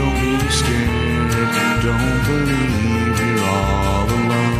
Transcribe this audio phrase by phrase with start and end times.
[0.00, 1.30] Don't be scared.
[1.84, 4.58] Don't believe you're all alone.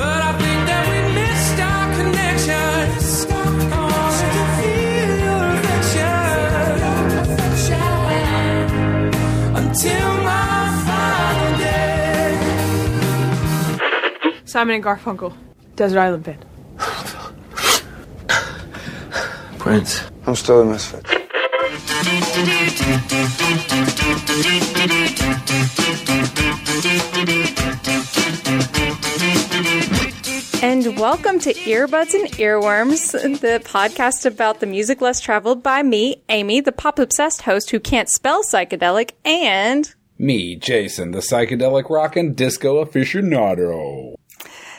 [0.00, 2.76] But I think that we missed our connection.
[3.32, 6.28] I want to feel your affection
[9.60, 10.56] until my
[10.86, 12.32] final day.
[14.44, 15.30] Simon and Garfunkel,
[15.76, 16.42] Desert Island Band.
[19.58, 19.92] Prince.
[20.26, 21.04] I'm still a misfit.
[30.62, 36.22] And welcome to Earbuds and Earworms, the podcast about the music less traveled by me,
[36.28, 42.14] Amy, the pop obsessed host who can't spell psychedelic, and Me, Jason, the psychedelic rock
[42.14, 44.16] and disco aficionado.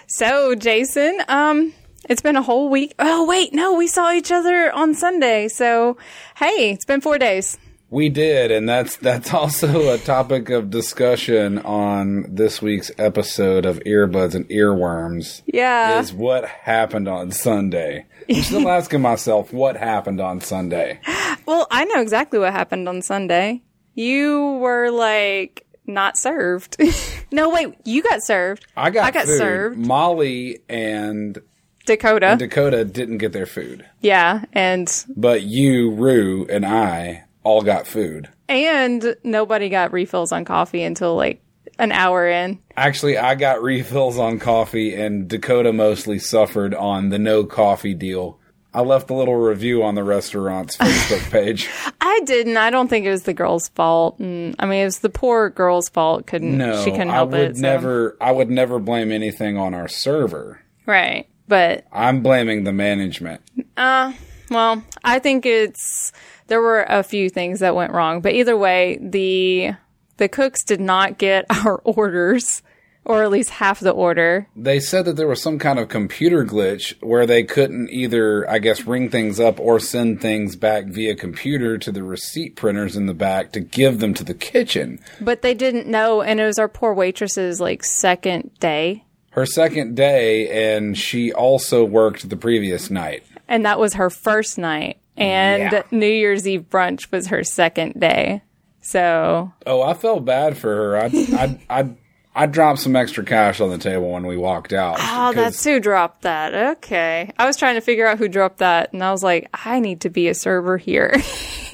[0.06, 1.20] so Jason.
[1.28, 1.74] Um,
[2.08, 2.94] it's been a whole week.
[3.00, 5.48] Oh wait, no, we saw each other on Sunday.
[5.48, 5.98] So
[6.36, 7.58] hey, it's been four days.
[7.90, 13.80] We did, and that's that's also a topic of discussion on this week's episode of
[13.80, 15.42] Earbuds and Earworms.
[15.46, 16.00] Yeah.
[16.00, 18.06] Is what happened on Sunday.
[18.30, 21.00] I'm still asking myself what happened on Sunday.
[21.46, 23.62] Well, I know exactly what happened on Sunday.
[23.94, 26.76] You were like not served.
[27.32, 28.68] no, wait, you got served.
[28.76, 29.38] I got I got food.
[29.38, 29.78] served.
[29.78, 31.40] Molly and
[31.86, 32.36] Dakota.
[32.38, 38.30] Dakota didn't get their food, yeah, and but you, Rue, and I all got food.
[38.50, 41.42] and nobody got refills on coffee until like
[41.80, 42.60] an hour in.
[42.76, 48.40] Actually, I got refills on coffee, and Dakota mostly suffered on the no coffee deal.
[48.74, 51.70] I left a little review on the restaurant's Facebook page.
[52.02, 52.58] I didn't.
[52.58, 54.20] I don't think it was the girl's fault.
[54.20, 56.28] And, I mean, it was the poor girl's fault.
[56.28, 57.56] Couldn't No, she couldn't I help would it?
[57.58, 58.18] so- never.
[58.22, 60.62] I would never blame anything on our server.
[60.86, 63.42] right, but I'm blaming the management.
[63.76, 64.14] Uh,
[64.52, 66.12] well, I think it's
[66.48, 69.72] there were a few things that went wrong, but either way, the
[70.18, 72.62] the cooks did not get our orders
[73.06, 74.48] or at least half the order.
[74.54, 78.60] They said that there was some kind of computer glitch where they couldn't either, I
[78.60, 83.06] guess, ring things up or send things back via computer to the receipt printers in
[83.06, 85.00] the back to give them to the kitchen.
[85.22, 89.96] But they didn't know and it was our poor waitress's like second day Her second
[89.96, 93.24] day, and she also worked the previous night.
[93.48, 95.84] and that was her first night and Yeah.
[95.92, 98.42] New Year's Eve brunch was her second day.
[98.82, 100.98] So, Oh, I felt bad for her.
[100.98, 101.90] I I I
[102.36, 104.98] I dropped some extra cash on the table when we walked out.
[105.02, 106.54] Oh, that's who dropped that.
[106.78, 107.32] Okay.
[107.38, 110.02] I was trying to figure out who dropped that and I was like, I need
[110.02, 111.16] to be a server here.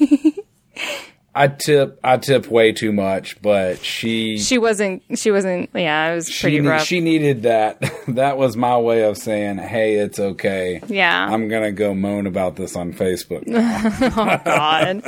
[1.34, 6.14] I tip I tip way too much, but she she wasn't she wasn't yeah it
[6.16, 7.82] was she, pretty ne- rough she needed that.
[8.08, 12.56] that was my way of saying, "Hey, it's okay." yeah I'm gonna go moan about
[12.56, 13.44] this on Facebook.
[14.16, 15.02] oh god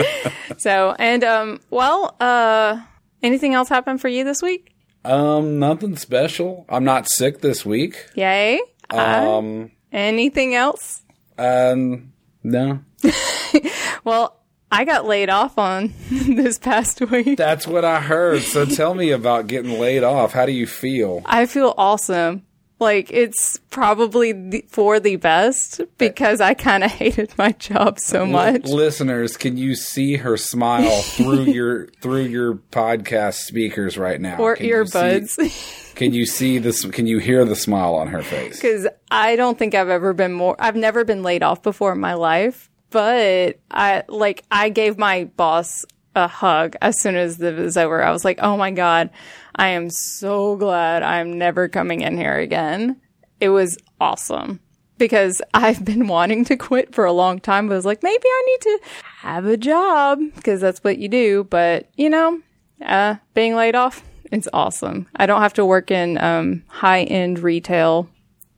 [0.59, 2.81] so and um well uh
[3.23, 4.73] anything else happened for you this week
[5.05, 6.67] um, nothing special.
[6.69, 8.11] I'm not sick this week.
[8.17, 8.61] yay
[8.91, 11.03] Uh, Um, anything else
[11.39, 12.13] um,
[12.43, 12.81] no.
[14.05, 14.41] well
[14.73, 18.43] i got laid off on this past week That's what I heard.
[18.43, 20.33] So tell me about getting laid off.
[20.33, 21.23] How do you feel?
[21.27, 22.43] i feel awesome
[22.79, 28.27] like it's probably the, for the best because i kind of hated my job so
[28.27, 34.37] much Listeners, can you see her smile through your through your podcast speakers right now?
[34.39, 36.85] or Can you see- earbuds Can you see this?
[36.85, 38.57] Can you hear the smile on her face?
[38.61, 40.55] because I don't think I've ever been more.
[40.59, 45.25] I've never been laid off before in my life, but I like I gave my
[45.37, 48.03] boss a hug as soon as it was over.
[48.03, 49.11] I was like, "Oh my god,
[49.55, 53.01] I am so glad I'm never coming in here again."
[53.41, 54.61] It was awesome
[54.99, 57.69] because I've been wanting to quit for a long time.
[57.69, 58.81] But I was like, maybe I need to
[59.19, 61.45] have a job because that's what you do.
[61.45, 62.41] But you know,
[62.85, 65.09] uh, being laid off, it's awesome.
[65.17, 68.09] I don't have to work in um, high end retail,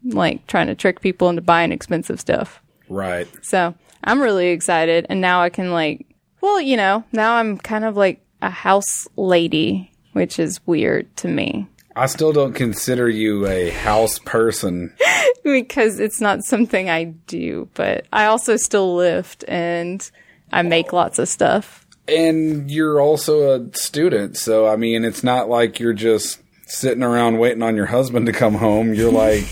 [0.05, 2.62] like trying to trick people into buying expensive stuff.
[2.89, 3.28] Right.
[3.43, 5.06] So I'm really excited.
[5.09, 6.06] And now I can, like,
[6.41, 11.28] well, you know, now I'm kind of like a house lady, which is weird to
[11.28, 11.68] me
[11.98, 14.95] I still don't consider you a house person.
[15.42, 17.68] because it's not something I do.
[17.74, 20.09] But I also still lift and
[20.53, 21.84] I make lots of stuff.
[22.06, 27.39] And you're also a student, so I mean, it's not like you're just sitting around
[27.39, 28.95] waiting on your husband to come home.
[28.95, 29.45] You're like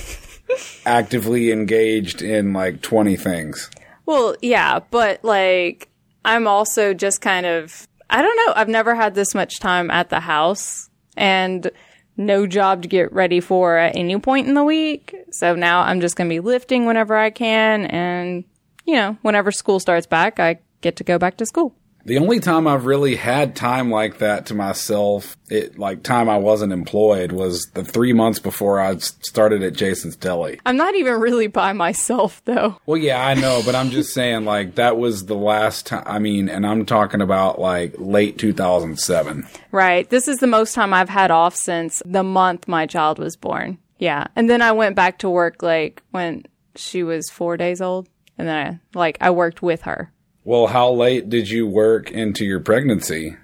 [0.87, 3.71] actively engaged in like 20 things.
[4.07, 5.89] Well, yeah, but like
[6.25, 10.11] I'm also just kind of I don't know, I've never had this much time at
[10.11, 11.71] the house and
[12.17, 15.15] no job to get ready for at any point in the week.
[15.33, 18.45] So now I'm just going to be lifting whenever I can and
[18.87, 21.75] you know, whenever school starts back, I get to go back to school.
[22.07, 26.37] The only time I've really had time like that to myself, it like time I
[26.37, 30.61] wasn't employed, was the three months before I started at Jason's Deli.
[30.65, 32.81] I'm not even really by myself though.
[32.87, 36.05] Well, yeah, I know, but I'm just saying, like that was the last time.
[36.07, 39.45] I mean, and I'm talking about like late 2007.
[39.73, 40.09] Right.
[40.09, 43.79] This is the most time I've had off since the month my child was born.
[43.99, 44.29] Yeah.
[44.37, 46.45] And then I went back to work like when
[46.77, 48.09] she was four days old.
[48.39, 50.13] And then I, like, I worked with her.
[50.47, 53.37] Well, how late did you work into your pregnancy?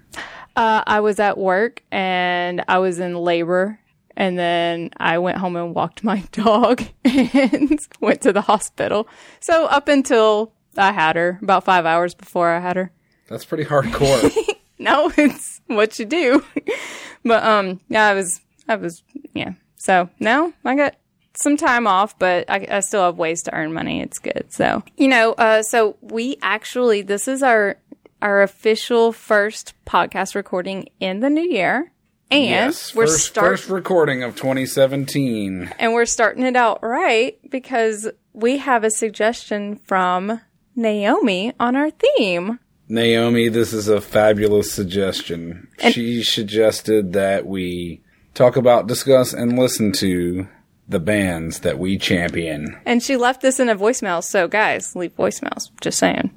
[0.55, 3.81] Uh, I was at work and I was in labor.
[4.17, 9.09] And then I went home and walked my dog and went to the hospital.
[9.41, 12.93] So up until I had her, about five hours before I had her.
[13.27, 14.33] That's pretty hardcore.
[14.79, 16.45] no, it's what you do.
[17.25, 19.03] but um, yeah, I was, I was,
[19.35, 19.55] yeah.
[19.75, 20.95] So now I got
[21.43, 24.01] some time off, but I, I still have ways to earn money.
[24.01, 24.47] It's good.
[24.51, 27.77] So you know, uh, so we actually this is our
[28.21, 31.93] our official first podcast recording in the new year,
[32.31, 35.75] and yes, we're first, start first recording of 2017.
[35.79, 40.41] and we're starting it out right because we have a suggestion from
[40.75, 42.59] Naomi on our theme.
[42.89, 45.69] Naomi, this is a fabulous suggestion.
[45.91, 48.03] she suggested that we
[48.35, 50.47] talk about, discuss, and listen to
[50.93, 52.79] the bands that we champion.
[52.87, 54.23] And she left this in a voicemail.
[54.23, 55.71] So guys, leave voicemails.
[55.81, 56.31] Just saying.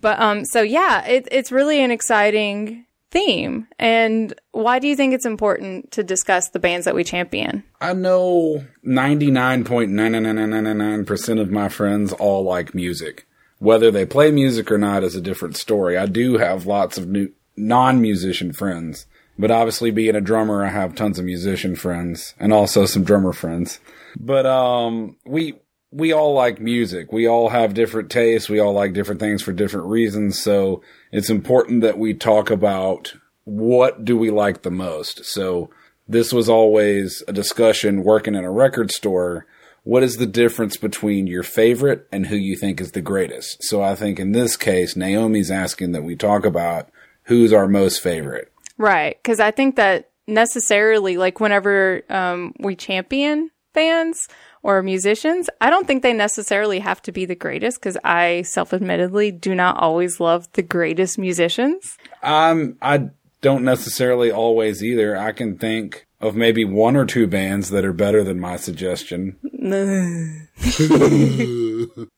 [0.00, 3.66] But um, so yeah, it, it's really an exciting theme.
[3.78, 7.64] And why do you think it's important to discuss the bands that we champion?
[7.80, 13.26] I know 99.99999% of my friends all like music.
[13.58, 15.96] Whether they play music or not is a different story.
[15.96, 19.06] I do have lots of new non-musician friends,
[19.38, 23.32] but obviously being a drummer, I have tons of musician friends and also some drummer
[23.32, 23.78] friends.
[24.18, 25.54] But um we
[25.90, 27.12] we all like music.
[27.12, 28.48] We all have different tastes.
[28.48, 30.40] We all like different things for different reasons.
[30.40, 30.82] So
[31.12, 33.14] it's important that we talk about
[33.44, 35.24] what do we like the most.
[35.24, 35.70] So
[36.08, 39.46] this was always a discussion working in a record store.
[39.84, 43.62] What is the difference between your favorite and who you think is the greatest?
[43.62, 46.88] So I think in this case, Naomi's asking that we talk about
[47.24, 48.50] who's our most favorite.
[48.78, 49.16] Right.
[49.22, 54.28] Because I think that necessarily, like whenever um, we champion bands
[54.62, 58.72] or musicians, I don't think they necessarily have to be the greatest because I self
[58.72, 61.98] admittedly do not always love the greatest musicians.
[62.22, 63.10] Um, I
[63.42, 65.16] don't necessarily always either.
[65.16, 69.36] I can think of maybe one or two bands that are better than my suggestion.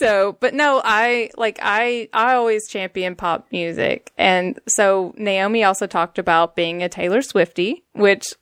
[0.00, 5.86] So, but no, I like I I always champion pop music, and so Naomi also
[5.86, 8.32] talked about being a Taylor Swifty, which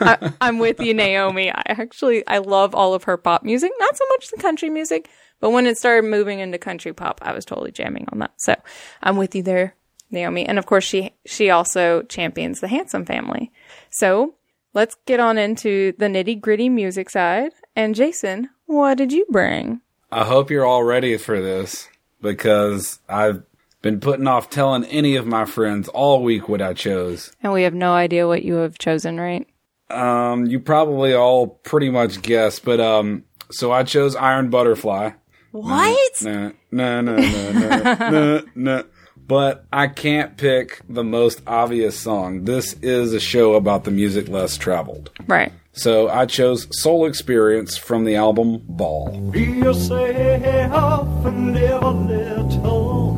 [0.00, 1.50] I, I'm with you, Naomi.
[1.50, 5.08] I actually I love all of her pop music, not so much the country music,
[5.40, 8.32] but when it started moving into country pop, I was totally jamming on that.
[8.36, 8.54] So
[9.02, 9.74] I'm with you there,
[10.10, 13.52] Naomi, and of course she she also champions the Handsome Family.
[13.90, 14.34] So
[14.74, 17.52] let's get on into the nitty gritty music side.
[17.74, 19.80] And Jason, what did you bring?
[20.10, 21.88] I hope you're all ready for this
[22.20, 23.42] because I've
[23.82, 27.32] been putting off telling any of my friends all week what I chose.
[27.42, 29.46] And we have no idea what you have chosen, right?
[29.92, 35.10] Um, you probably all pretty much guessed, but um, so I chose Iron Butterfly.
[35.52, 36.12] What?
[36.22, 38.84] No, no, no, no, no, no, no.
[39.26, 42.44] But I can't pick the most obvious song.
[42.44, 45.10] This is a show about the music less traveled.
[45.26, 45.52] Right.
[45.72, 49.30] So I chose Soul Experience from the album Ball.
[49.30, 53.14] Be yourself and live a little.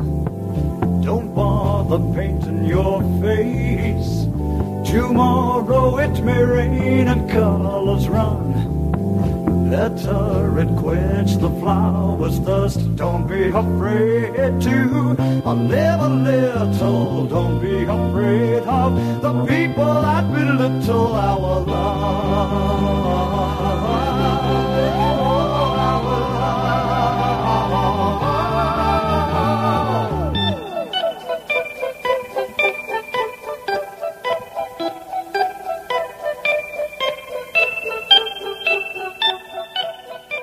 [1.03, 4.04] Don't bother painting your face.
[4.95, 9.69] Tomorrow it may rain and colors run.
[9.69, 12.95] Let her it quench the flowers' thirst.
[12.95, 15.17] Don't be afraid to
[15.53, 17.27] live a little.
[17.27, 23.44] Don't be afraid of the people that belittle our love.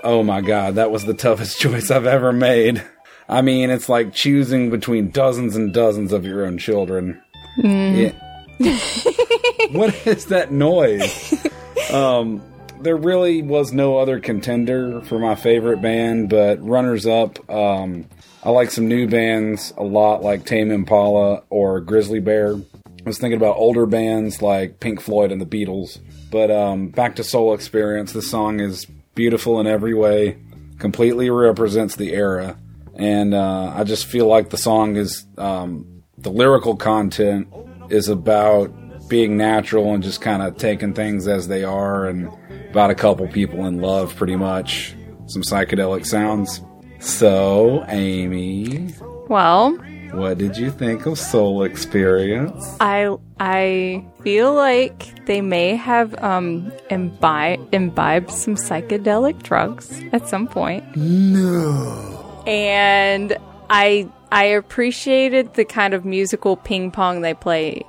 [0.02, 2.82] Oh my god, that was the toughest choice I've ever made.
[3.28, 7.22] I mean, it's like choosing between dozens and dozens of your own children.
[7.56, 8.12] Yeah.
[9.72, 11.46] what is that noise?
[11.92, 12.42] Um,
[12.80, 17.48] there really was no other contender for my favorite band, but runners up.
[17.48, 18.06] Um,
[18.42, 22.54] I like some new bands a lot, like Tame Impala or Grizzly Bear.
[22.54, 25.98] I was thinking about older bands like Pink Floyd and the Beatles.
[26.30, 30.38] But um, back to Soul Experience, the song is beautiful in every way,
[30.78, 32.58] completely represents the era,
[32.94, 37.48] and uh, I just feel like the song is um, the lyrical content
[37.90, 38.72] is about
[39.08, 42.30] being natural and just kind of taking things as they are and
[42.70, 44.94] about a couple people in love pretty much
[45.26, 46.62] some psychedelic sounds.
[46.98, 48.94] So amy.
[49.28, 49.76] Well,
[50.12, 56.72] what did you think of soul experience I I feel like they may have um
[56.90, 60.84] imbi- imbibed some psychedelic drugs at some point.
[60.96, 62.42] No.
[62.46, 63.36] And
[63.70, 67.82] I I appreciated the kind of musical ping pong they play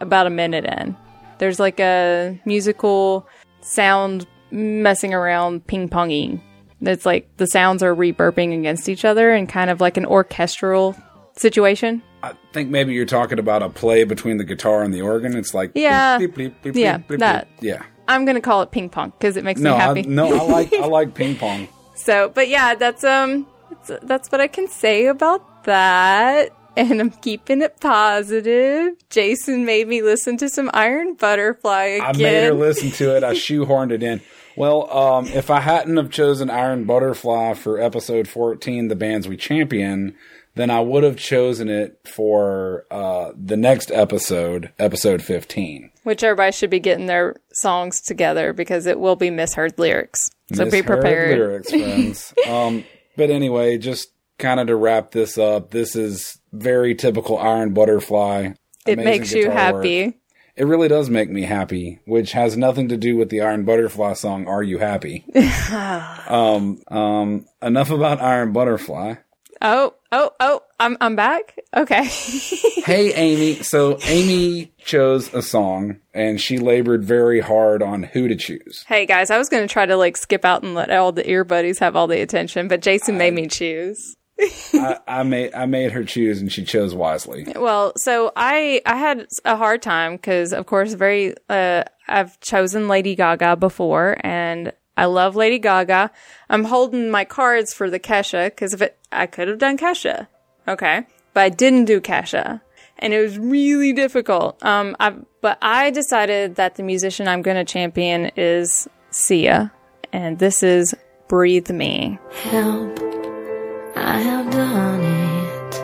[0.00, 0.96] about a minute in.
[1.38, 3.26] There's like a musical
[3.60, 6.40] sound messing around ping ponging.
[6.82, 10.96] It's like the sounds are reverbing against each other and kind of like an orchestral
[11.40, 12.02] situation.
[12.22, 15.36] I think maybe you're talking about a play between the guitar and the organ.
[15.36, 16.18] It's like Yeah.
[16.18, 17.48] bleep, bleep, bleep, Yeah, that.
[17.60, 17.82] Yeah.
[18.08, 20.02] I'm gonna call it ping pong because it makes No, me I, happy.
[20.02, 21.68] no, I like I like ping pong.
[21.94, 26.50] So, but yeah, that's um, that's, that's what I can say about that.
[26.76, 28.94] And I'm keeping it positive.
[29.10, 32.06] Jason made me listen to some Iron Butterfly again.
[32.06, 33.24] I made her listen to it.
[33.24, 34.20] I shoehorned it in.
[34.56, 39.36] Well, um, if I hadn't have chosen Iron Butterfly for episode 14, the bands we
[39.36, 40.14] champion,
[40.60, 45.90] then I would have chosen it for uh, the next episode, episode 15.
[46.02, 50.20] Which everybody should be getting their songs together because it will be misheard lyrics.
[50.52, 51.38] So be prepared.
[51.38, 52.34] Lyrics, friends.
[52.48, 52.84] um,
[53.16, 58.52] but anyway, just kind of to wrap this up, this is very typical Iron Butterfly.
[58.86, 59.84] It makes you guitar work.
[59.84, 60.16] happy.
[60.56, 64.14] It really does make me happy, which has nothing to do with the Iron Butterfly
[64.14, 65.24] song "Are You Happy."
[66.28, 69.14] um, um, enough about Iron Butterfly.
[69.62, 70.62] Oh, oh, oh!
[70.78, 71.58] I'm I'm back.
[71.76, 72.08] Okay.
[72.80, 73.62] Hey, Amy.
[73.62, 78.84] So Amy chose a song, and she labored very hard on who to choose.
[78.88, 81.44] hey guys, I was gonna try to like skip out and let all the ear
[81.44, 84.16] buddies have all the attention, but Jason made me choose.
[84.72, 87.46] I, I made I made her choose, and she chose wisely.
[87.54, 92.88] Well, so I I had a hard time because, of course, very uh, I've chosen
[92.88, 96.10] Lady Gaga before, and I love Lady Gaga.
[96.50, 100.28] I'm holding my cards for the Kesha because if it, I could have done Kesha,
[100.68, 102.60] okay, but I didn't do Kesha,
[102.98, 104.62] and it was really difficult.
[104.62, 109.72] Um, I but I decided that the musician I'm going to champion is Sia,
[110.12, 110.94] and this is
[111.28, 112.18] "Breathe Me."
[112.50, 112.98] Help,
[113.96, 115.76] I have done it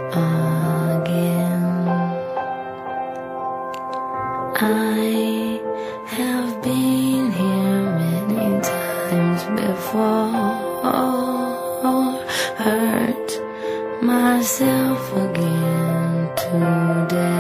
[1.03, 1.89] again.
[4.57, 5.59] I
[6.05, 7.46] have been here
[9.97, 10.37] before.
[12.59, 13.31] Hurt
[14.03, 17.36] myself again today.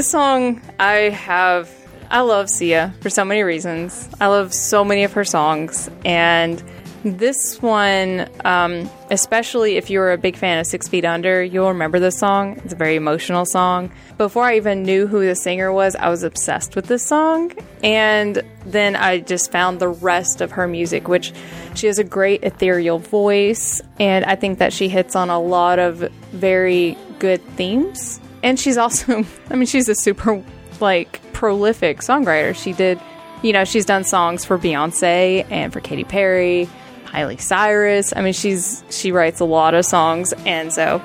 [0.00, 1.68] This song I have.
[2.10, 4.08] I love Sia for so many reasons.
[4.18, 6.64] I love so many of her songs, and
[7.04, 12.00] this one, um, especially if you're a big fan of Six Feet Under, you'll remember
[12.00, 12.58] this song.
[12.64, 13.92] It's a very emotional song.
[14.16, 17.52] Before I even knew who the singer was, I was obsessed with this song,
[17.82, 21.30] and then I just found the rest of her music, which
[21.74, 25.78] she has a great ethereal voice, and I think that she hits on a lot
[25.78, 25.98] of
[26.32, 30.42] very good themes and she's also i mean she's a super
[30.80, 32.54] like prolific songwriter.
[32.54, 33.00] She did
[33.42, 36.68] you know she's done songs for beyonce and for katy perry
[37.12, 38.12] miley cyrus.
[38.14, 40.32] I mean she's she writes a lot of songs.
[40.46, 41.02] And so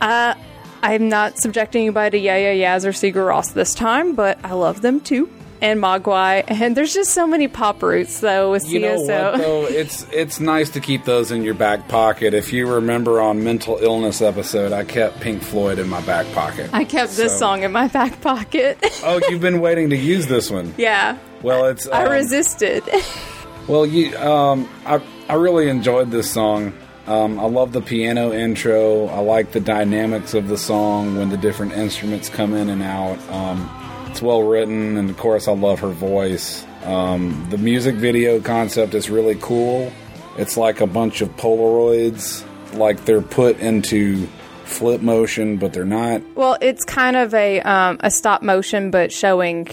[0.00, 0.34] uh
[0.82, 4.52] i'm not subjecting anybody to yeah yeah Yeahs or Sigur Rós this time but i
[4.52, 5.28] love them too
[5.62, 9.06] and mogwai and there's just so many pop roots though with You sia know what
[9.38, 9.66] though?
[9.80, 12.34] It's it's nice to keep those in your back pocket.
[12.34, 16.70] If you remember on mental illness episode, I kept Pink Floyd in my back pocket.
[16.72, 20.50] i kept this song in my back pocket oh, you've been waiting to use this
[20.50, 20.74] one.
[20.76, 22.82] yeah Well, it's i um, resisted
[23.68, 26.72] Well, you, um, I I really enjoyed this song.
[27.06, 29.06] Um, I love the piano intro.
[29.06, 33.18] I like the dynamics of the song when the different instruments come in and out.
[33.30, 33.70] Um,
[34.10, 36.64] it's well written, and of course, I love her voice.
[36.84, 39.92] Um, the music video concept is really cool.
[40.36, 42.44] It's like a bunch of Polaroids,
[42.76, 44.26] like they're put into
[44.64, 46.22] flip motion, but they're not.
[46.34, 49.68] Well, it's kind of a um, a stop motion, but showing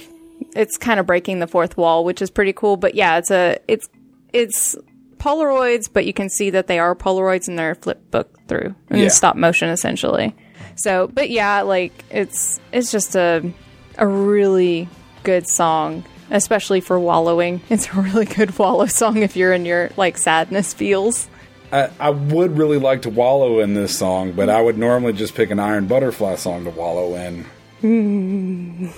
[0.55, 2.77] it's kind of breaking the fourth wall, which is pretty cool.
[2.77, 3.87] But yeah, it's a it's
[4.33, 4.75] it's
[5.17, 8.99] Polaroids, but you can see that they are Polaroids and they're flip book through in
[8.99, 9.07] Yeah.
[9.07, 10.35] stop motion essentially.
[10.75, 13.51] So, but yeah, like it's it's just a
[13.97, 14.87] a really
[15.23, 17.61] good song, especially for wallowing.
[17.69, 21.27] It's a really good wallow song if you're in your like sadness feels.
[21.71, 25.35] I, I would really like to wallow in this song, but I would normally just
[25.35, 27.45] pick an Iron Butterfly song to wallow in.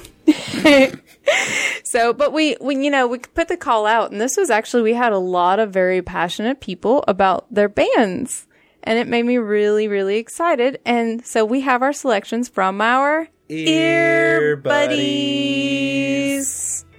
[1.89, 4.83] So, but we, we, you know, we put the call out, and this was actually,
[4.83, 8.45] we had a lot of very passionate people about their bands,
[8.83, 10.79] and it made me really, really excited.
[10.85, 16.05] And so we have our selections from our ear buddies.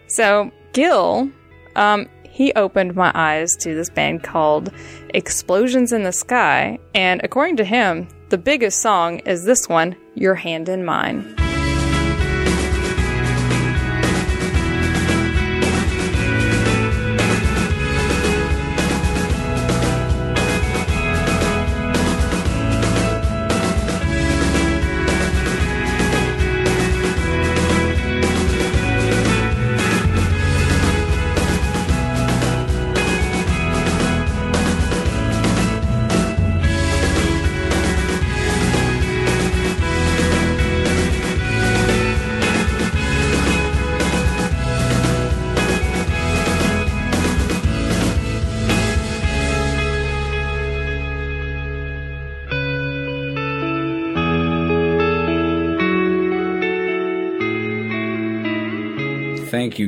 [0.09, 1.31] So, Gil,
[1.77, 4.73] um, he opened my eyes to this band called
[5.15, 10.35] Explosions in the Sky, and according to him, the biggest song is this one, Your
[10.35, 11.37] Hand in Mine.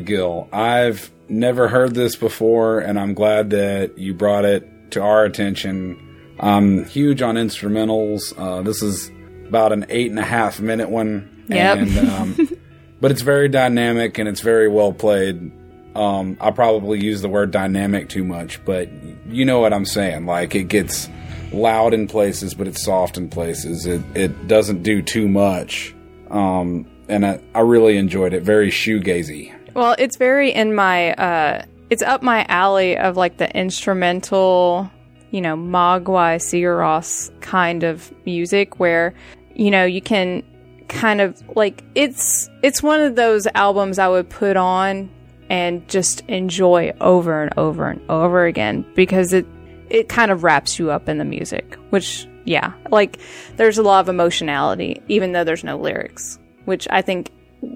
[0.02, 0.48] Thank you, Gil.
[0.50, 6.34] I've never heard this before, and I'm glad that you brought it to our attention.
[6.40, 8.34] I'm huge on instrumentals.
[8.36, 9.12] Uh, this is
[9.46, 11.44] about an eight and a half minute one.
[11.48, 11.78] Yep.
[11.78, 12.48] And, um,
[13.00, 15.52] but it's very dynamic and it's very well played.
[15.94, 18.88] Um, I probably use the word dynamic too much, but
[19.28, 20.26] you know what I'm saying.
[20.26, 21.08] Like it gets
[21.52, 23.86] loud in places, but it's soft in places.
[23.86, 25.94] It it doesn't do too much.
[26.30, 28.42] Um, and I, I really enjoyed it.
[28.42, 29.54] Very shoegazy.
[29.74, 34.90] Well, it's very in my uh it's up my alley of like the instrumental,
[35.30, 39.14] you know, Mogwai Sigur Rós kind of music where,
[39.54, 40.42] you know, you can
[40.88, 45.10] kind of like it's it's one of those albums I would put on
[45.48, 49.46] and just enjoy over and over and over again because it
[49.90, 53.18] it kind of wraps you up in the music, which yeah, like
[53.56, 57.30] there's a lot of emotionality even though there's no lyrics, which I think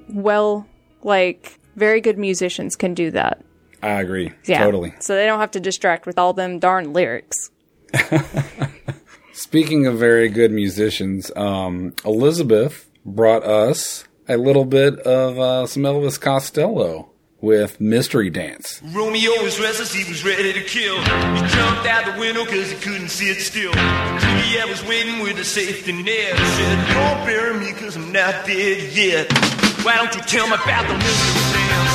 [0.09, 0.67] well
[1.03, 3.43] like very good musicians can do that.
[3.83, 4.33] I agree.
[4.47, 4.65] Yeah.
[4.65, 4.95] Totally.
[5.01, 7.51] So they don't have to distract with all them darn lyrics.
[9.33, 15.83] Speaking of very good musicians, um, Elizabeth brought us a little bit of uh, some
[15.85, 17.11] Elvis Costello
[17.41, 18.81] with Mystery Dance.
[18.83, 20.99] Romeo was restless, he was ready to kill.
[20.99, 23.73] He jumped out the window cause he couldn't sit still.
[23.73, 26.37] Juliet was waiting with a safety net.
[26.37, 29.76] Said, don't bury me cause I'm not dead yet.
[29.87, 31.95] Why don't you tell me about the mystery dance?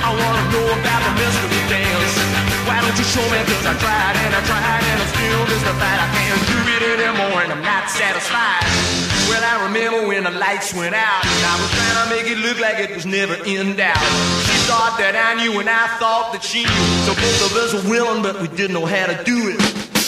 [0.00, 2.16] I wanna know about the mystery dance.
[2.64, 6.00] Why don't you show me cause I tried and I tried and I'm still mystified.
[6.00, 8.64] I can't do it anymore and I'm not satisfied.
[9.28, 12.40] Well, I remember when the lights went out and I was trying to make it
[12.40, 14.00] look like it was never in doubt.
[14.48, 16.88] She thought that I knew and I thought that she knew.
[17.04, 19.60] So both of us were willing, but we didn't know how to do it.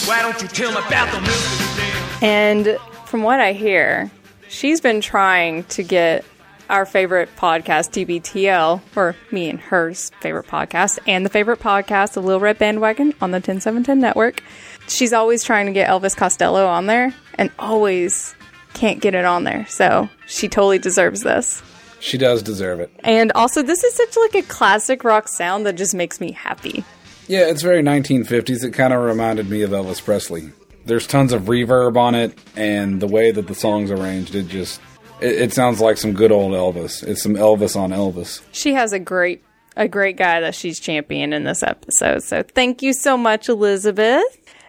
[0.08, 2.22] Why don't you tell me about the mystery dance?
[2.24, 2.64] And
[3.04, 4.10] from what I hear,
[4.48, 6.24] she's been trying to get
[6.68, 12.22] our favorite podcast, TBTL, or me and hers favorite podcast, and the favorite podcast, The
[12.22, 14.42] Little Red Bandwagon on the 10710 network.
[14.86, 18.34] She's always trying to get Elvis Costello on there and always
[18.74, 19.66] can't get it on there.
[19.66, 21.62] So she totally deserves this.
[22.00, 22.92] She does deserve it.
[23.00, 26.84] And also, this is such like a classic rock sound that just makes me happy.
[27.26, 28.64] Yeah, it's very 1950s.
[28.64, 30.52] It kind of reminded me of Elvis Presley.
[30.86, 34.80] There's tons of reverb on it, and the way that the song's arranged, it just
[35.20, 37.02] it, it sounds like some good old Elvis.
[37.06, 38.42] It's some Elvis on Elvis.
[38.52, 39.42] She has a great
[39.76, 42.22] a great guy that she's championing in this episode.
[42.24, 44.24] So thank you so much, Elizabeth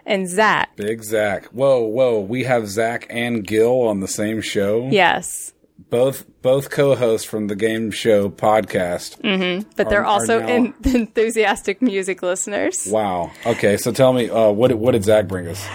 [0.05, 0.75] and Zach.
[0.75, 1.45] Big Zach.
[1.47, 2.19] Whoa, whoa.
[2.19, 4.87] We have Zach and Gil on the same show.
[4.91, 5.53] Yes,
[5.89, 9.17] Both both co-hosts from the game show podcast.
[9.75, 12.87] but they're Are- are also now- en- enthusiastic music listeners.
[12.89, 13.31] Wow.
[13.45, 15.65] Okay, so tell me, uh, what did- what did Zach bring us?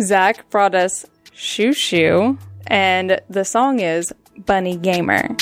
[0.00, 4.12] Zach brought us Shoo Shoo, and the song is
[4.46, 5.36] Bunny Gamer.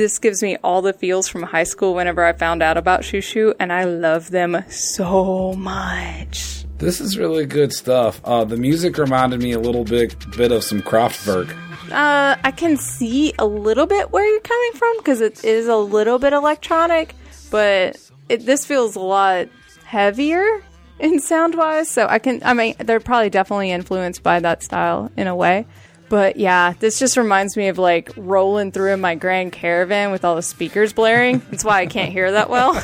[0.00, 3.54] This gives me all the feels from high school whenever I found out about Shoo,
[3.60, 6.64] and I love them so much.
[6.78, 8.22] This is really good stuff.
[8.24, 11.50] Uh, the music reminded me a little bit bit of some Kraftwerk.
[11.90, 15.76] Uh, I can see a little bit where you're coming from because it is a
[15.76, 17.14] little bit electronic,
[17.50, 17.98] but
[18.30, 19.48] it, this feels a lot
[19.84, 20.62] heavier
[20.98, 21.90] in sound wise.
[21.90, 25.66] So I can, I mean, they're probably definitely influenced by that style in a way.
[26.10, 30.24] But yeah, this just reminds me of like rolling through in my Grand Caravan with
[30.24, 31.38] all the speakers blaring.
[31.50, 32.74] That's why I can't hear that well.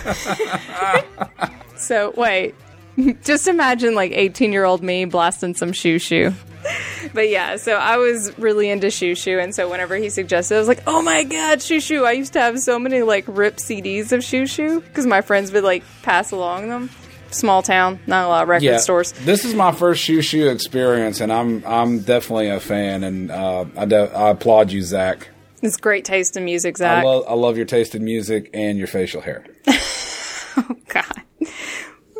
[1.76, 2.54] so wait,
[3.24, 6.32] just imagine like 18 year old me blasting some shoo shoo.
[7.12, 10.58] But yeah, so I was really into Shoo Shoo, and so whenever he suggested, I
[10.58, 13.58] was like, "Oh my god, Shoo Shoo!" I used to have so many like rip
[13.58, 16.90] CDs of Shoo Shoo because my friends would like pass along them.
[17.36, 19.12] Small town, not a lot of record Yeah, stores.
[19.12, 23.66] this is my first Shoo Shoo experience, and I'm I'm definitely a fan, and uh,
[23.76, 25.28] I, de- I applaud you, Zach.
[25.62, 27.04] It's great taste in music, I Zach.
[27.04, 29.44] I love your taste in music and your facial hair.
[29.68, 31.22] oh God.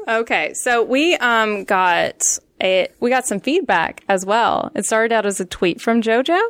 [0.08, 2.22] Okay, so we um got
[2.62, 4.70] a we got some feedback as well.
[4.74, 6.40] It started out as a tweet from JoJo,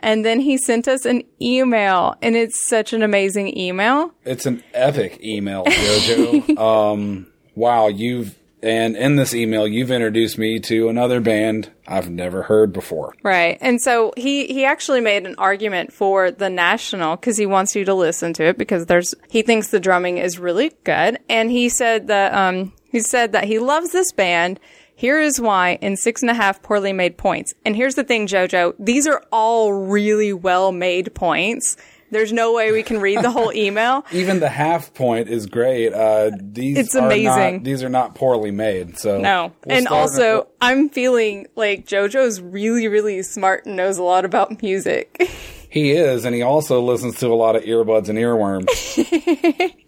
[0.00, 4.12] and then he sent us an email, and it's such an amazing email.
[4.24, 6.56] It's an epic email, JoJo.
[6.92, 12.42] um, wow, you've and in this email you've introduced me to another band I've never
[12.42, 13.14] heard before.
[13.22, 13.58] Right.
[13.60, 17.84] And so he he actually made an argument for the National cuz he wants you
[17.84, 21.68] to listen to it because there's he thinks the drumming is really good and he
[21.68, 24.60] said that um he said that he loves this band.
[24.94, 27.54] Here is why in six and a half poorly made points.
[27.64, 31.76] And here's the thing, Jojo, these are all really well made points.
[32.12, 34.04] There's no way we can read the whole email.
[34.12, 35.92] Even the half point is great.
[35.92, 37.54] Uh, these It's are amazing.
[37.54, 38.98] Not, these are not poorly made.
[38.98, 39.52] So No.
[39.66, 44.62] we'll and also, I'm feeling like JoJo's really, really smart and knows a lot about
[44.62, 45.26] music.
[45.68, 48.68] he is, and he also listens to a lot of earbuds and earworms.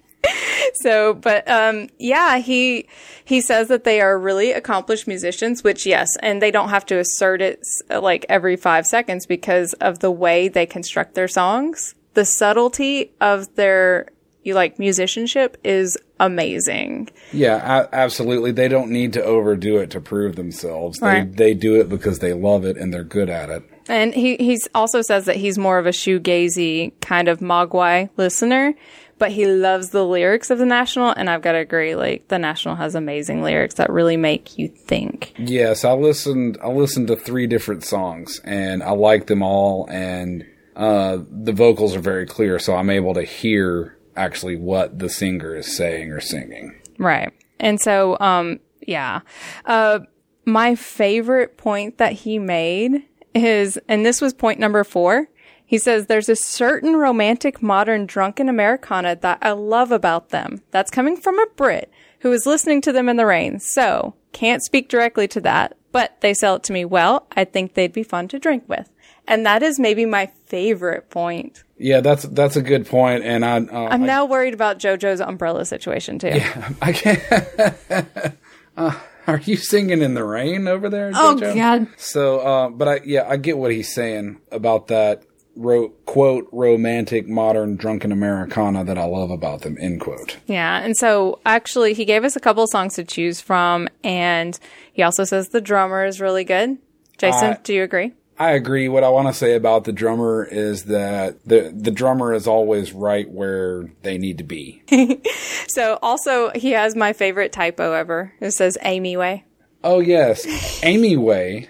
[0.77, 2.89] So, but um, yeah, he
[3.25, 6.99] he says that they are really accomplished musicians, which yes, and they don't have to
[6.99, 11.95] assert it like every five seconds because of the way they construct their songs.
[12.15, 14.09] The subtlety of their
[14.43, 17.09] you like musicianship is amazing.
[17.33, 18.53] yeah, absolutely.
[18.53, 20.99] They don't need to overdo it to prove themselves.
[20.99, 21.37] They Right.
[21.37, 23.63] they do it because they love it and they're good at it.
[23.89, 28.75] And he he's also says that he's more of a shoegazy kind of mogwai listener,
[29.19, 32.39] but he loves the lyrics of the National, and I've got to agree, like the
[32.39, 35.35] National has amazing lyrics that really make you think.
[35.39, 36.59] Yes, I listened.
[36.63, 39.87] I listened to three different songs, and I like them all.
[39.91, 40.45] And
[40.77, 45.55] uh, the vocals are very clear, so I'm able to hear actually what the singer
[45.57, 46.81] is saying or singing.
[46.99, 47.33] Right.
[47.59, 49.21] And so, um, yeah.
[49.65, 50.01] Uh,
[50.45, 55.29] my favorite point that he made is, and this was point number four.
[55.67, 60.63] He says, there's a certain romantic modern drunken Americana that I love about them.
[60.71, 63.59] That's coming from a Brit who is listening to them in the rain.
[63.59, 67.27] So can't speak directly to that, but they sell it to me well.
[67.33, 68.91] I think they'd be fun to drink with.
[69.27, 71.65] And that is maybe my favorite point.
[71.79, 75.21] Yeah, that's that's a good point, and I uh, I'm I, now worried about JoJo's
[75.21, 76.29] umbrella situation too.
[76.29, 78.37] Yeah, I can't.
[78.77, 78.95] uh,
[79.27, 81.11] are you singing in the rain over there?
[81.13, 81.35] Oh?
[81.35, 81.89] God.
[81.97, 85.25] So, uh, but I yeah, I get what he's saying about that.
[85.57, 90.37] Ro- quote romantic modern drunken Americana that I love about them end quote.
[90.47, 94.59] Yeah, and so actually, he gave us a couple of songs to choose from, and
[94.93, 96.79] he also says the drummer is really good.
[97.19, 98.13] Jason, Uh, do you agree?
[98.39, 98.89] I agree.
[98.89, 102.93] What I want to say about the drummer is that the the drummer is always
[102.93, 104.83] right where they need to be.
[105.67, 108.33] So also, he has my favorite typo ever.
[108.39, 109.45] It says Amy Way.
[109.83, 110.47] oh yes,
[110.85, 111.69] Amy Way.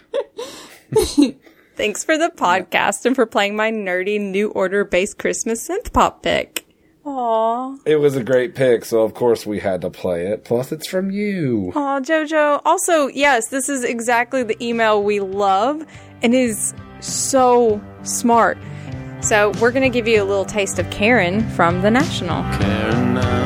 [1.77, 6.23] Thanks for the podcast and for playing my nerdy New Order based Christmas synth pop
[6.23, 6.67] pick.
[7.05, 7.77] Aw.
[7.85, 10.45] It was a great pick, so of course we had to play it.
[10.45, 11.73] Plus, it's from you.
[11.75, 12.63] Aw, JoJo.
[12.65, 15.85] Also, yes, this is exactly the email we love
[16.25, 18.59] and is so smart.
[19.21, 22.43] So, we're going to give you a little taste of Karen from The National.
[22.59, 23.44] Karen, uh,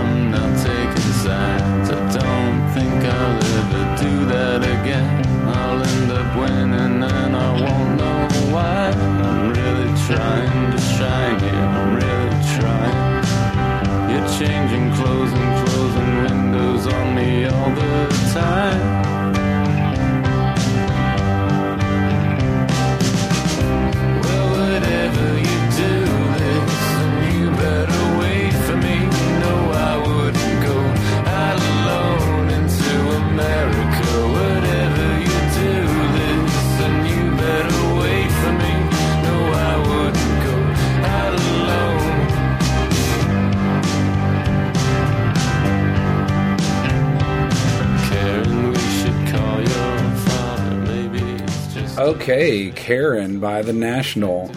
[52.09, 54.51] Okay, Karen by the National.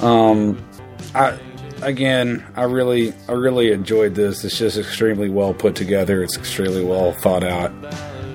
[0.00, 0.60] Um,
[1.14, 1.38] I
[1.80, 4.42] again, I really, I really enjoyed this.
[4.44, 6.24] It's just extremely well put together.
[6.24, 7.70] It's extremely well thought out.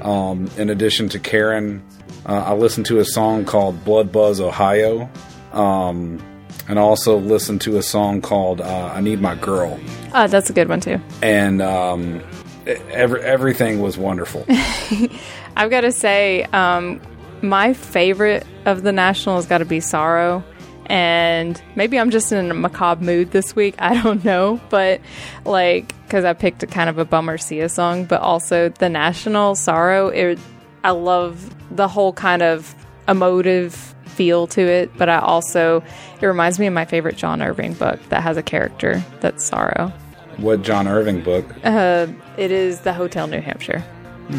[0.01, 1.83] Um, in addition to Karen,
[2.25, 5.09] uh, I listened to a song called Blood Buzz Ohio,
[5.51, 6.23] um,
[6.69, 9.77] and also listened to a song called uh, I Need My Girl.
[10.13, 11.01] Oh, that's a good one too.
[11.21, 12.23] And um,
[12.65, 14.45] every, everything was wonderful.
[15.57, 17.01] I've got to say, um,
[17.41, 20.43] my favorite of the National has got to be Sorrow.
[20.87, 23.75] And maybe I'm just in a macabre mood this week.
[23.79, 24.59] I don't know.
[24.69, 24.99] But,
[25.45, 29.55] like, because I picked a kind of a bummer Sia song, but also the National
[29.55, 30.09] Sorrow.
[30.09, 30.39] It,
[30.83, 32.75] I love the whole kind of
[33.07, 34.91] emotive feel to it.
[34.97, 35.81] But I also,
[36.21, 39.91] it reminds me of my favorite John Irving book that has a character that's Sorrow.
[40.37, 41.45] what John Irving book?
[41.63, 43.83] Uh, it is the Hotel New Hampshire.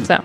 [0.03, 0.23] So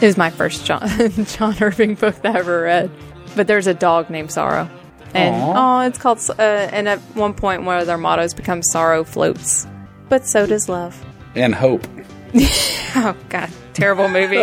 [0.00, 0.88] it was my first John
[1.24, 2.90] John Irving book that I ever read.
[3.36, 4.68] But there's a dog named Sorrow,
[5.14, 5.82] and Aw.
[5.82, 6.18] oh, it's called.
[6.30, 9.66] Uh, and at one point, one of their mottos becomes "Sorrow floats,"
[10.08, 10.96] but so does love.
[11.34, 11.86] And Hope.
[12.96, 14.42] Oh God, terrible movie.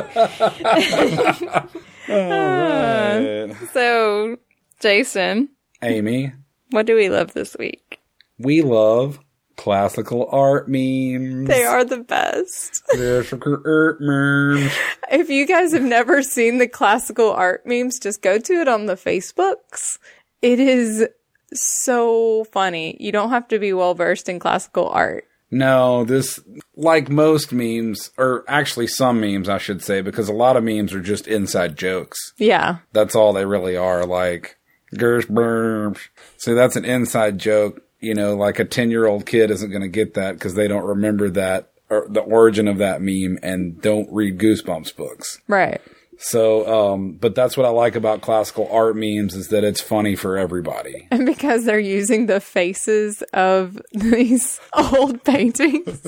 [3.73, 4.37] so,
[4.79, 5.49] Jason,
[5.81, 6.31] Amy,
[6.69, 7.99] what do we love this week?
[8.37, 9.17] we love
[9.55, 11.47] classical art memes.
[11.47, 12.83] They are the best.
[12.89, 14.71] Classical art memes.
[15.11, 18.87] If you guys have never seen the classical art memes, just go to it on
[18.87, 19.99] the Facebooks.
[20.41, 21.07] It is
[21.53, 22.97] so funny.
[22.99, 25.25] You don't have to be well versed in classical art.
[25.51, 26.39] No, this,
[26.75, 30.91] like most memes, or actually some memes, I should say, because a lot of memes
[30.91, 32.33] are just inside jokes.
[32.37, 32.79] Yeah.
[32.93, 34.05] That's all they really are.
[34.05, 34.57] Like,
[34.95, 35.99] Gersberms.
[36.37, 37.81] So that's an inside joke.
[37.99, 40.67] You know, like a 10 year old kid isn't going to get that because they
[40.67, 45.39] don't remember that, or the origin of that meme and don't read Goosebumps books.
[45.47, 45.81] Right.
[46.17, 50.15] So, um, but that's what I like about classical art memes is that it's funny
[50.15, 51.07] for everybody.
[51.15, 56.05] And because they're using the faces of these old paintings.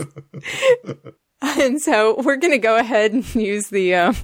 [1.42, 4.16] and so we're going to go ahead and use the, um,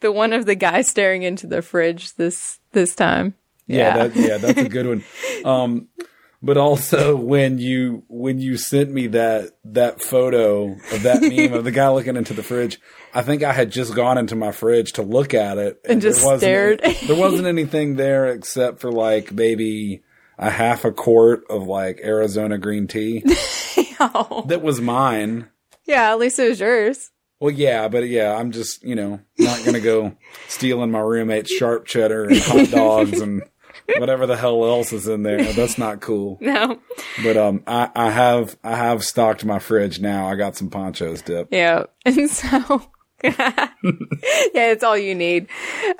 [0.00, 3.34] the one of the guy staring into the fridge this, this time.
[3.66, 5.04] Yeah, that, yeah, that's a good one.
[5.44, 5.88] Um,
[6.42, 11.64] but also when you when you sent me that that photo of that meme of
[11.64, 12.78] the guy looking into the fridge,
[13.14, 16.22] I think I had just gone into my fridge to look at it And just
[16.40, 16.80] there stared.
[17.06, 20.02] there wasn't anything there except for like maybe
[20.38, 23.20] a half a quart of like Arizona green tea
[24.46, 25.48] that was mine.
[25.86, 27.10] Yeah, at least it was yours.
[27.40, 30.16] Well, yeah, but yeah, I'm just you know not gonna go
[30.48, 33.42] stealing my roommate's sharp cheddar and hot dogs and
[33.96, 35.52] whatever the hell else is in there.
[35.52, 36.38] That's not cool.
[36.48, 36.78] No.
[37.22, 40.26] But um, I, I have I have stocked my fridge now.
[40.28, 41.48] I got some Pancho's dip.
[41.50, 41.84] Yeah.
[42.06, 42.82] And so,
[43.22, 43.68] yeah,
[44.54, 45.48] it's all you need.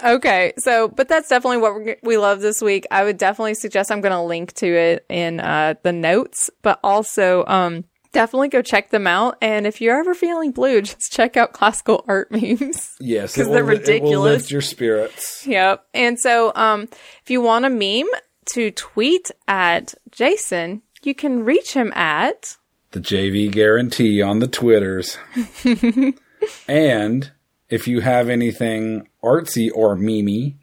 [0.03, 0.55] Okay.
[0.59, 2.87] So, but that's definitely what we love this week.
[2.91, 6.81] I would definitely suggest I'm going to link to it in uh, the notes, but
[6.83, 9.37] also, um, definitely go check them out.
[9.43, 12.95] And if you're ever feeling blue, just check out classical art memes.
[13.01, 14.33] Yes, because they're li- It will ridiculous.
[14.43, 15.47] lift your spirits.
[15.47, 15.85] Yep.
[15.95, 16.83] And so, um,
[17.23, 18.09] if you want a meme
[18.55, 22.57] to tweet at Jason, you can reach him at
[22.93, 25.19] The JV guarantee on the Twitters.
[26.69, 27.31] and
[27.69, 30.55] if you have anything artsy or memey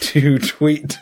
[0.00, 0.98] to tweet,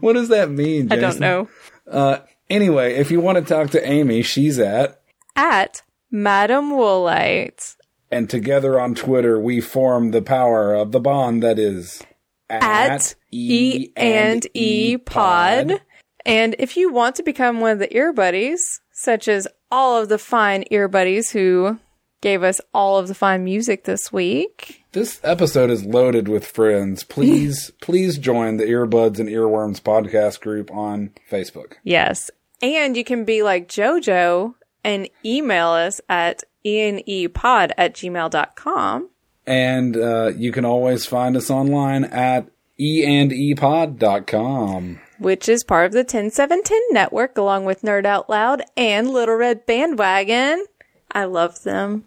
[0.00, 0.90] what does that mean?
[0.92, 1.48] I don't know
[1.90, 2.18] Uh,
[2.50, 5.00] anyway, if you want to talk to Amy, she's at
[5.34, 7.76] at Madam Woolite.
[8.10, 12.02] and together on Twitter we form the power of the bond that is
[12.48, 15.80] at E and E Pod.
[16.24, 20.08] And if you want to become one of the ear buddies, such as all of
[20.08, 21.78] the fine ear buddies who
[22.22, 27.04] gave us all of the fine music this week, This episode is loaded with friends.
[27.04, 31.74] Please, please join the Earbuds and Earworms podcast group on Facebook.
[31.84, 32.30] yes.
[32.62, 39.10] And you can be like JoJo and email us at enepod at gmail.com.
[39.46, 42.48] And uh, you can always find us online at
[42.80, 45.00] eandepod.com.
[45.18, 49.64] which is part of the 10710 network along with Nerd Out Loud and Little Red
[49.66, 50.64] Bandwagon.
[51.12, 52.04] I love them.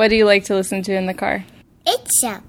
[0.00, 1.44] What do you like to listen to in the car?
[1.86, 2.42] it's a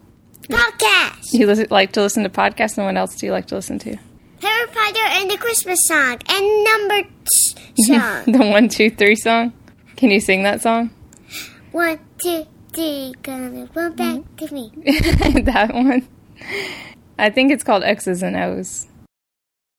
[0.44, 1.34] podcast.
[1.34, 3.78] You listen, like to listen to podcasts, and what else do you like to listen
[3.80, 3.98] to?
[4.42, 8.24] Harry Potter and the Christmas song and number t- song.
[8.32, 9.52] the one, two, three song.
[9.98, 10.92] Can you sing that song?
[11.74, 14.72] One, two, three, gonna run back to me.
[15.44, 16.08] that one.
[17.20, 18.88] I think it's called X's and O's.